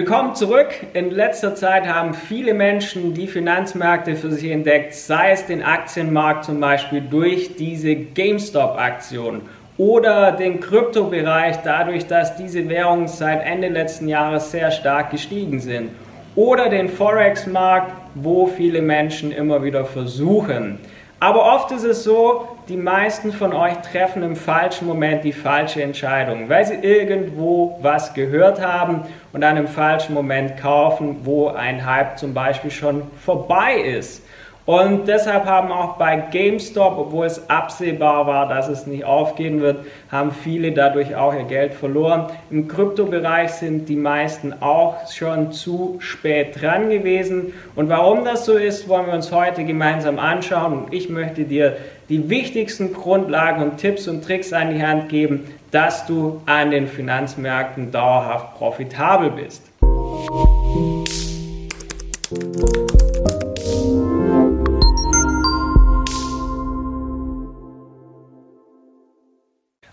[0.00, 0.68] Willkommen zurück.
[0.94, 6.46] In letzter Zeit haben viele Menschen die Finanzmärkte für sich entdeckt, sei es den Aktienmarkt
[6.46, 9.42] zum Beispiel durch diese GameStop-Aktion
[9.76, 15.90] oder den Kryptobereich dadurch, dass diese Währungen seit Ende letzten Jahres sehr stark gestiegen sind
[16.34, 20.78] oder den Forex-Markt, wo viele Menschen immer wieder versuchen.
[21.22, 25.82] Aber oft ist es so, die meisten von euch treffen im falschen Moment die falsche
[25.82, 29.02] Entscheidung, weil sie irgendwo was gehört haben
[29.34, 34.24] und dann im falschen Moment kaufen, wo ein Hype zum Beispiel schon vorbei ist.
[34.70, 39.84] Und deshalb haben auch bei GameStop, obwohl es absehbar war, dass es nicht aufgehen wird,
[40.12, 42.28] haben viele dadurch auch ihr Geld verloren.
[42.52, 47.52] Im Kryptobereich sind die meisten auch schon zu spät dran gewesen.
[47.74, 50.84] Und warum das so ist, wollen wir uns heute gemeinsam anschauen.
[50.84, 51.76] Und ich möchte dir
[52.08, 56.86] die wichtigsten Grundlagen und Tipps und Tricks an die Hand geben, dass du an den
[56.86, 59.69] Finanzmärkten dauerhaft profitabel bist.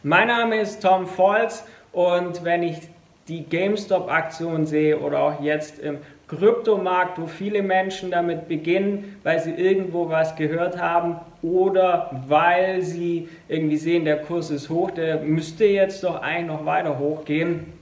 [0.08, 2.77] Mein Name ist Tom Volz und wenn ich
[3.27, 5.97] die GameStop-Aktion sehe oder auch jetzt im
[6.30, 13.28] Kryptomarkt, wo viele Menschen damit beginnen, weil sie irgendwo was gehört haben oder weil sie
[13.50, 17.73] irgendwie sehen, der Kurs ist hoch, der müsste jetzt doch eigentlich noch weiter hochgehen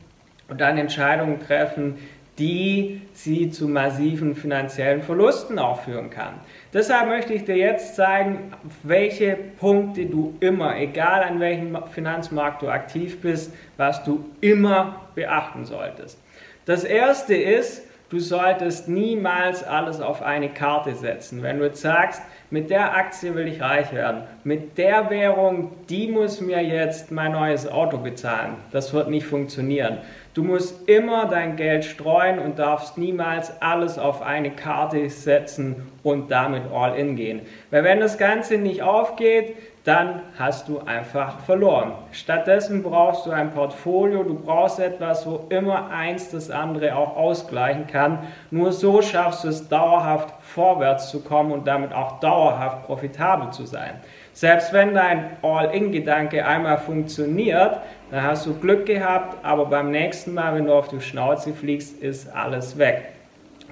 [0.50, 2.00] und dann Entscheidungen treffen,
[2.38, 6.34] die sie zu massiven finanziellen Verlusten auch führen kann.
[6.74, 8.52] Deshalb möchte ich dir jetzt zeigen,
[8.84, 15.64] welche Punkte du immer, egal an welchem Finanzmarkt du aktiv bist, was du immer beachten
[15.64, 16.20] solltest.
[16.66, 21.42] Das erste ist, du solltest niemals alles auf eine Karte setzen.
[21.42, 26.08] Wenn du jetzt sagst, mit der Aktie will ich reich werden, mit der Währung, die
[26.08, 29.98] muss mir jetzt mein neues Auto bezahlen, das wird nicht funktionieren.
[30.34, 36.30] Du musst immer dein Geld streuen und darfst niemals alles auf eine Karte setzen und
[36.30, 37.42] damit all in gehen.
[37.72, 39.56] Weil wenn das Ganze nicht aufgeht,
[39.86, 41.94] dann hast du einfach verloren.
[42.12, 47.86] Stattdessen brauchst du ein Portfolio, du brauchst etwas, wo immer eins das andere auch ausgleichen
[47.86, 48.18] kann.
[48.50, 53.68] Nur so schaffst du es dauerhaft vorwärts zu kommen und damit auch dauerhaft profitabel zu
[53.68, 53.92] sein.
[54.34, 57.78] Selbst wenn dein All-in-Gedanke einmal funktioniert,
[58.10, 62.02] dann hast du Glück gehabt, aber beim nächsten Mal, wenn du auf die Schnauze fliegst,
[62.02, 63.10] ist alles weg.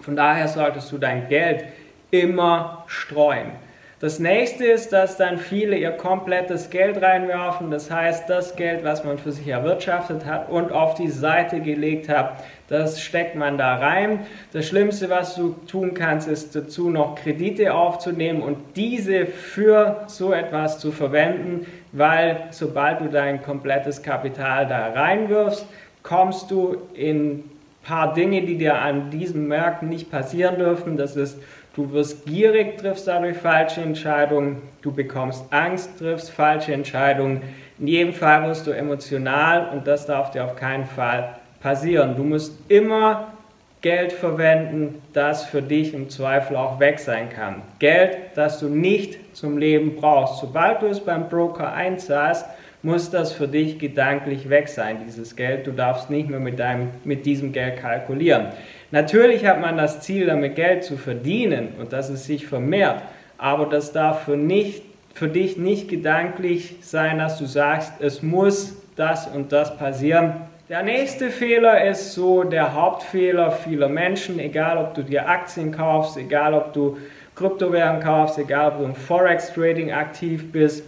[0.02, 1.66] Von daher solltest du dein Geld
[2.12, 3.54] immer streuen.
[4.04, 7.72] Das nächste ist, dass dann viele ihr komplettes Geld reinwerfen.
[7.72, 12.10] Das heißt, das Geld, was man für sich erwirtschaftet hat und auf die Seite gelegt
[12.10, 14.26] hat, das steckt man da rein.
[14.52, 20.34] Das Schlimmste, was du tun kannst, ist dazu noch Kredite aufzunehmen und diese für so
[20.34, 25.66] etwas zu verwenden, weil sobald du dein komplettes Kapital da reinwirfst,
[26.02, 27.46] kommst du in
[27.84, 30.98] paar Dinge, die dir an diesen Märkten nicht passieren dürfen.
[30.98, 31.38] Das ist
[31.76, 34.62] Du wirst gierig, triffst dadurch falsche Entscheidungen.
[34.84, 37.42] Du bekommst Angst, triffst falsche Entscheidungen.
[37.80, 42.16] In jedem Fall wirst du emotional und das darf dir auf keinen Fall passieren.
[42.16, 43.34] Du musst immer
[43.82, 47.64] Geld verwenden, das für dich im Zweifel auch weg sein kann.
[47.80, 50.42] Geld, das du nicht zum Leben brauchst.
[50.42, 52.46] Sobald du es beim Broker einzahlst,
[52.84, 55.66] muss das für dich gedanklich weg sein, dieses Geld.
[55.66, 58.48] Du darfst nicht mehr mit, deinem, mit diesem Geld kalkulieren.
[58.92, 63.02] Natürlich hat man das Ziel, damit Geld zu verdienen und dass es sich vermehrt,
[63.38, 64.84] aber das darf für, nicht,
[65.14, 70.34] für dich nicht gedanklich sein, dass du sagst, es muss das und das passieren.
[70.70, 76.18] Der nächste Fehler ist so der Hauptfehler vieler Menschen, egal ob du dir Aktien kaufst,
[76.18, 76.98] egal ob du
[77.36, 80.84] Kryptowährungen kaufst, egal ob du im Forex-Trading aktiv bist.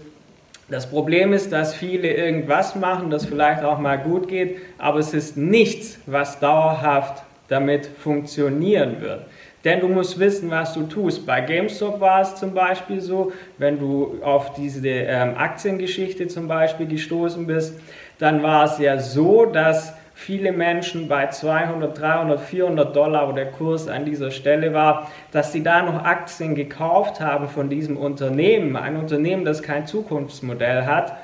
[0.67, 5.13] Das Problem ist, dass viele irgendwas machen, das vielleicht auch mal gut geht, aber es
[5.13, 9.25] ist nichts, was dauerhaft damit funktionieren wird.
[9.63, 11.25] Denn du musst wissen, was du tust.
[11.25, 16.87] Bei GameStop war es zum Beispiel so, wenn du auf diese ähm, Aktiengeschichte zum Beispiel
[16.87, 17.79] gestoßen bist,
[18.17, 23.51] dann war es ja so, dass viele Menschen bei 200, 300, 400 Dollar, wo der
[23.51, 28.77] Kurs an dieser Stelle war, dass sie da noch Aktien gekauft haben von diesem Unternehmen,
[28.77, 31.17] ein Unternehmen, das kein Zukunftsmodell hat.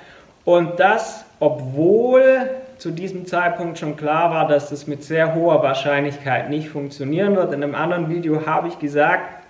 [0.43, 6.49] Und das, obwohl zu diesem Zeitpunkt schon klar war, dass das mit sehr hoher Wahrscheinlichkeit
[6.49, 7.53] nicht funktionieren wird.
[7.53, 9.41] In einem anderen Video habe ich gesagt,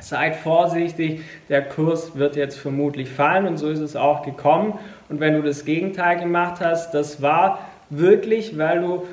[0.00, 4.78] seid vorsichtig, der Kurs wird jetzt vermutlich fallen und so ist es auch gekommen.
[5.08, 7.60] Und wenn du das Gegenteil gemacht hast, das war
[7.90, 9.06] wirklich, weil du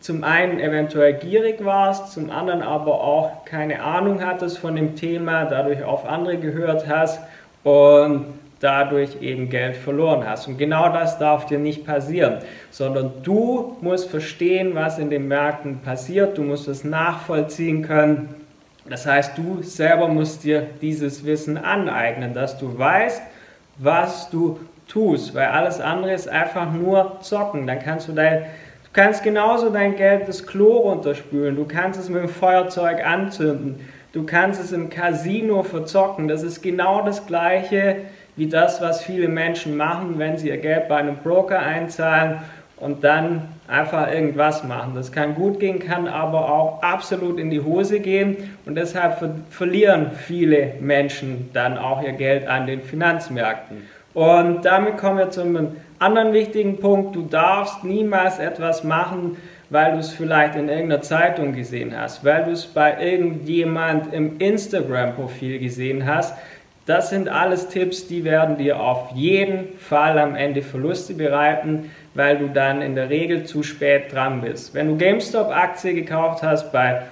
[0.00, 5.44] zum einen eventuell gierig warst, zum anderen aber auch keine Ahnung hattest von dem Thema,
[5.46, 7.20] dadurch auf andere gehört hast
[7.64, 8.26] und
[8.60, 10.48] dadurch eben Geld verloren hast.
[10.48, 12.38] Und genau das darf dir nicht passieren,
[12.70, 18.34] sondern du musst verstehen, was in den Märkten passiert, du musst es nachvollziehen können.
[18.88, 23.22] Das heißt, du selber musst dir dieses Wissen aneignen, dass du weißt,
[23.78, 24.58] was du
[24.88, 27.66] tust, weil alles andere ist einfach nur zocken.
[27.66, 28.46] Dann kannst du dein
[28.88, 33.86] Du kannst genauso dein Geld das Klo runterspülen, du kannst es mit dem Feuerzeug anzünden,
[34.12, 36.26] du kannst es im Casino verzocken.
[36.26, 37.96] Das ist genau das gleiche
[38.36, 42.38] wie das, was viele Menschen machen, wenn sie ihr Geld bei einem Broker einzahlen
[42.76, 44.92] und dann einfach irgendwas machen.
[44.94, 49.34] Das kann gut gehen, kann aber auch absolut in die Hose gehen und deshalb ver
[49.50, 53.82] verlieren viele Menschen dann auch ihr Geld an den Finanzmärkten.
[54.18, 57.14] Und damit kommen wir zum anderen wichtigen Punkt.
[57.14, 59.36] Du darfst niemals etwas machen,
[59.70, 64.40] weil du es vielleicht in irgendeiner Zeitung gesehen hast, weil du es bei irgendjemand im
[64.40, 66.36] Instagram-Profil gesehen hast.
[66.84, 72.38] Das sind alles Tipps, die werden dir auf jeden Fall am Ende Verluste bereiten, weil
[72.38, 74.74] du dann in der Regel zu spät dran bist.
[74.74, 77.02] Wenn du GameStop-Aktie gekauft hast bei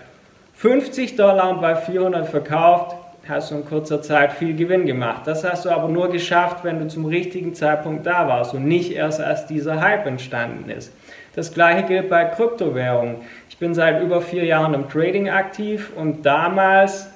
[0.55, 2.96] 50 Dollar und bei 400 verkauft,
[3.29, 5.23] hast du in kurzer Zeit viel Gewinn gemacht.
[5.27, 8.93] Das hast du aber nur geschafft, wenn du zum richtigen Zeitpunkt da warst und nicht
[8.93, 10.93] erst als dieser Hype entstanden ist.
[11.35, 13.17] Das gleiche gilt bei Kryptowährungen.
[13.51, 17.09] Ich bin seit über vier Jahren im Trading aktiv und damals,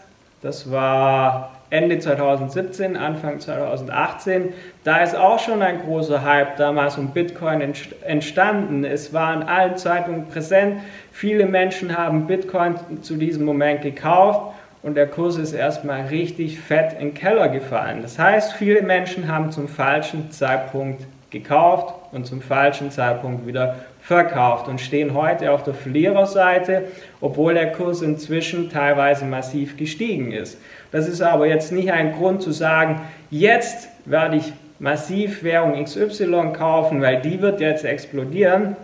[0.43, 4.53] das war Ende 2017, Anfang 2018,
[4.83, 7.73] da ist auch schon ein großer Hype damals um Bitcoin
[8.03, 8.85] entstanden.
[8.85, 10.81] Es war in allen Zeitungen präsent.
[11.12, 16.94] Viele Menschen haben Bitcoin zu diesem Moment gekauft und der Kurs ist erstmal richtig fett
[16.94, 18.03] in den Keller gefallen.
[18.03, 24.67] Das heißt, viele Menschen haben zum falschen Zeitpunkt gekauft und zum falschen Zeitpunkt wieder verkauft
[24.69, 26.85] und stehen heute auf der Verliererseite,
[27.21, 30.59] obwohl der Kurs inzwischen teilweise massiv gestiegen ist.
[30.91, 36.53] Das ist aber jetzt nicht ein Grund zu sagen, jetzt werde ich massiv Währung XY
[36.55, 38.76] kaufen, weil die wird jetzt explodieren,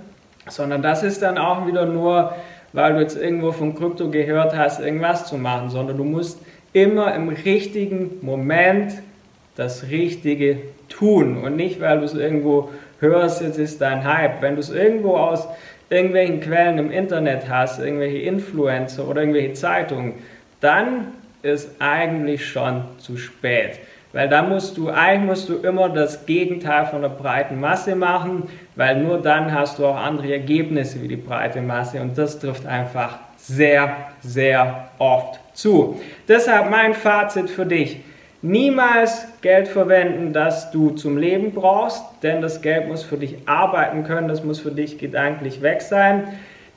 [0.49, 2.35] sondern das ist dann auch wieder nur,
[2.77, 6.39] weil du jetzt irgendwo von Krypto gehört hast, irgendwas zu machen, sondern du musst
[6.75, 8.93] immer im richtigen Moment
[9.57, 10.59] das Richtige
[10.91, 12.69] tun und nicht, weil du es irgendwo
[13.01, 14.43] hörst, jetzt ist dein Hype.
[14.43, 15.49] Wenn du es irgendwo aus
[15.89, 20.13] irgendwelchen Quellen im Internet hast, irgendwelche Influencer oder irgendwelche Zeitungen,
[20.61, 23.79] dann ist eigentlich schon zu spät.
[24.13, 28.51] Weil da musst du, eigentlich musst du immer das Gegenteil von der breiten Masse machen,
[28.77, 32.67] weil nur dann hast du auch andere Ergebnisse wie die breite Masse und das trifft
[32.67, 36.01] einfach sehr, sehr oft zu.
[36.29, 38.01] Deshalb mein Fazit für dich.
[38.43, 44.05] Niemals Geld verwenden, das du zum Leben brauchst, denn das Geld muss für dich arbeiten
[44.05, 46.29] können, das muss für dich gedanklich weg sein.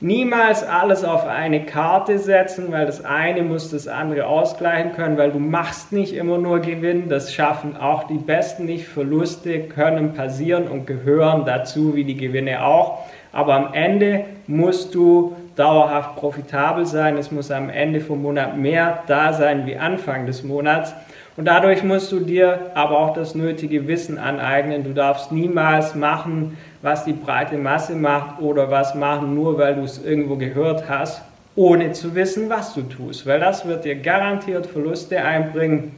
[0.02, 5.30] Niemals alles auf eine Karte setzen, weil das eine muss das andere ausgleichen können, weil
[5.30, 8.88] du machst nicht immer nur Gewinn, das schaffen auch die Besten nicht.
[8.88, 13.00] Verluste können passieren und gehören dazu, wie die Gewinne auch.
[13.30, 17.18] Aber am Ende musst du dauerhaft profitabel sein.
[17.18, 20.94] Es muss am Ende vom Monat mehr da sein wie Anfang des Monats.
[21.40, 24.84] Und dadurch musst du dir aber auch das nötige Wissen aneignen.
[24.84, 29.80] Du darfst niemals machen, was die breite Masse macht oder was machen, nur weil du
[29.80, 31.22] es irgendwo gehört hast,
[31.56, 33.26] ohne zu wissen, was du tust.
[33.26, 35.92] Weil das wird dir garantiert Verluste einbringen.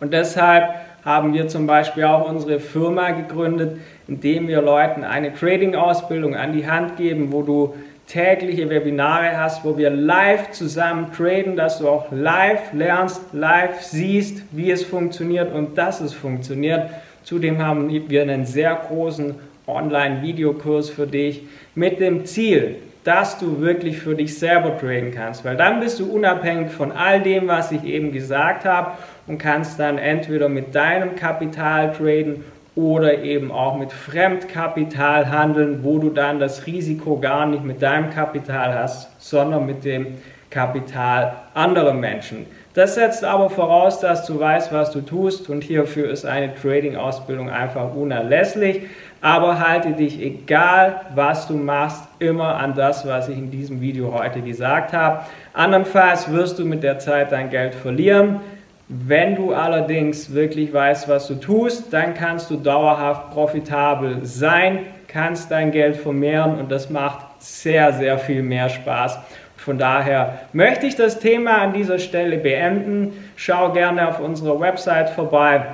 [0.00, 0.70] Und deshalb
[1.04, 6.66] haben wir zum Beispiel auch unsere Firma gegründet, indem wir Leuten eine Trading-Ausbildung an die
[6.66, 7.74] Hand geben, wo du
[8.06, 14.42] tägliche Webinare hast, wo wir live zusammen traden, dass du auch live lernst, live siehst,
[14.52, 16.90] wie es funktioniert und dass es funktioniert.
[17.24, 19.34] Zudem haben wir einen sehr großen
[19.66, 21.42] Online-Videokurs für dich
[21.74, 26.12] mit dem Ziel, dass du wirklich für dich selber traden kannst, weil dann bist du
[26.12, 28.92] unabhängig von all dem, was ich eben gesagt habe
[29.26, 32.44] und kannst dann entweder mit deinem Kapital traden
[32.76, 38.10] oder eben auch mit Fremdkapital handeln, wo du dann das Risiko gar nicht mit deinem
[38.10, 40.18] Kapital hast, sondern mit dem
[40.50, 42.46] Kapital anderer Menschen.
[42.74, 47.48] Das setzt aber voraus, dass du weißt, was du tust und hierfür ist eine Trading-Ausbildung
[47.48, 48.82] einfach unerlässlich.
[49.22, 54.12] Aber halte dich, egal was du machst, immer an das, was ich in diesem Video
[54.12, 55.22] heute gesagt habe.
[55.54, 58.40] Andernfalls wirst du mit der Zeit dein Geld verlieren.
[58.88, 65.50] Wenn du allerdings wirklich weißt, was du tust, dann kannst du dauerhaft profitabel sein, kannst
[65.50, 69.18] dein Geld vermehren und das macht sehr, sehr viel mehr Spaß.
[69.56, 73.12] Von daher möchte ich das Thema an dieser Stelle beenden.
[73.34, 75.64] Schau gerne auf unserer Website vorbei.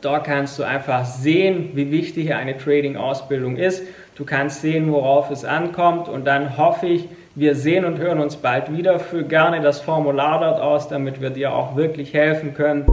[0.00, 3.82] Dort kannst du einfach sehen, wie wichtig eine Trading-Ausbildung ist.
[4.14, 8.36] Du kannst sehen, worauf es ankommt und dann hoffe ich, wir sehen und hören uns
[8.36, 8.98] bald wieder.
[8.98, 12.86] Füll gerne das Formular dort aus, damit wir dir auch wirklich helfen können.